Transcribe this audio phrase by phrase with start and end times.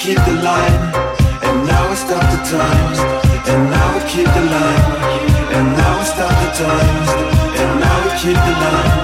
[0.00, 0.94] keep the line,
[1.42, 2.98] and now we stop the times.
[3.50, 4.84] And now we keep the line,
[5.56, 7.08] and now we stop the times.
[7.60, 8.99] And now we keep the line.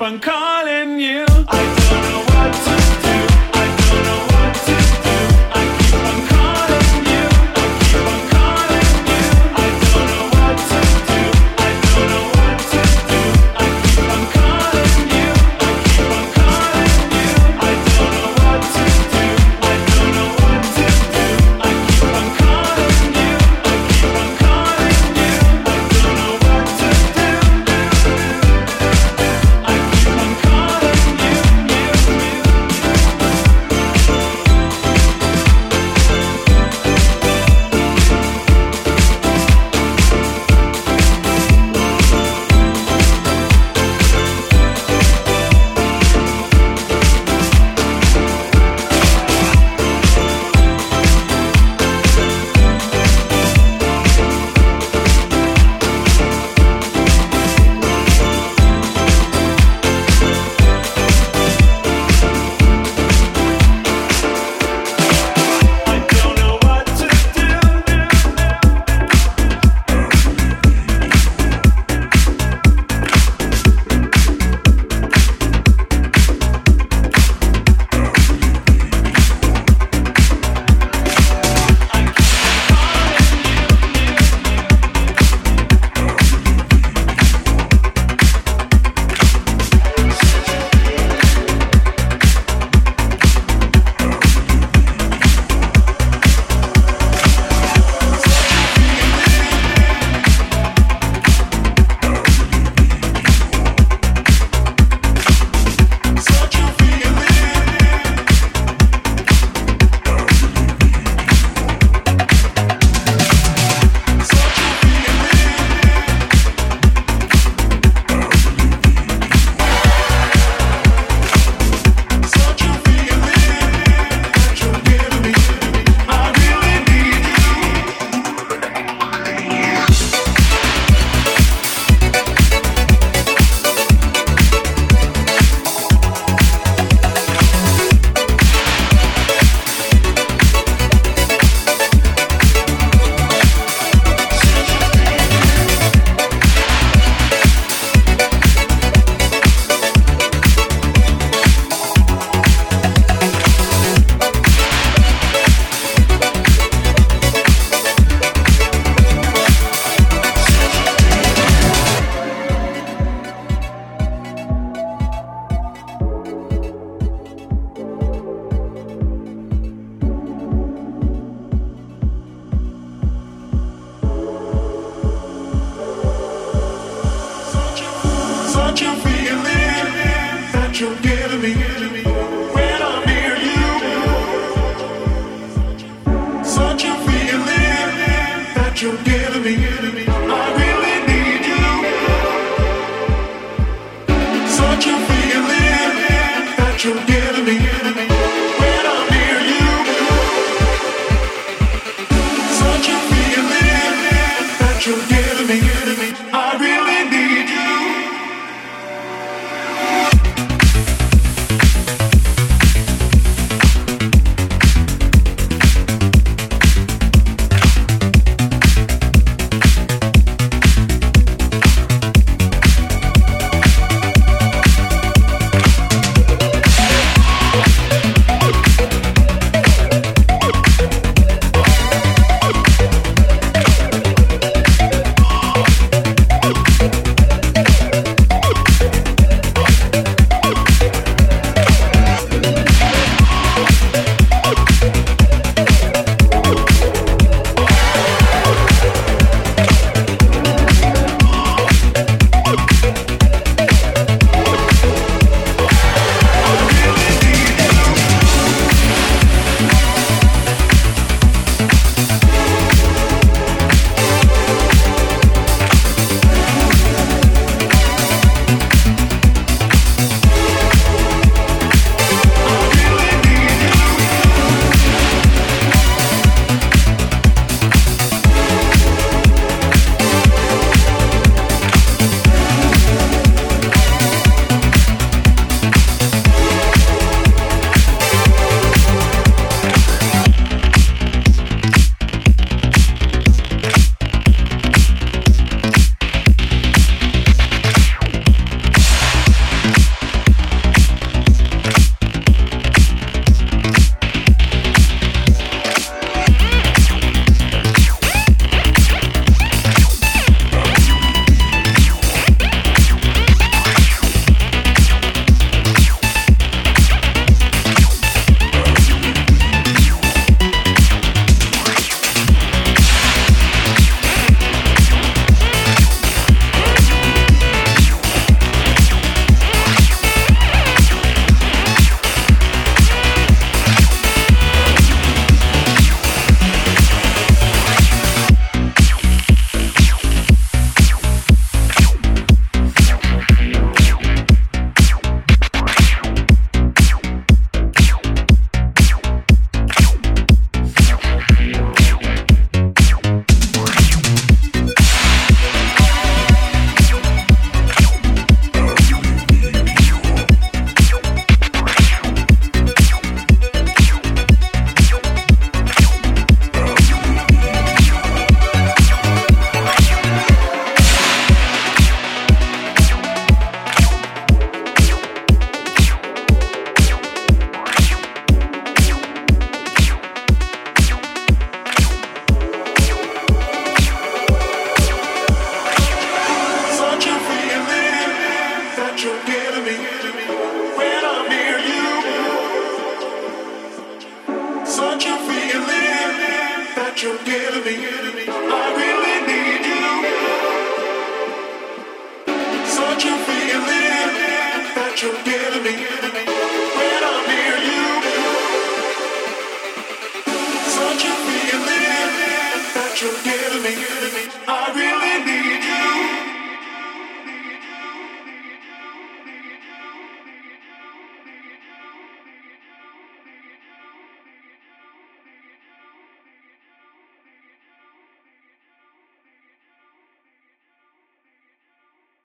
[0.00, 0.49] Keep on calling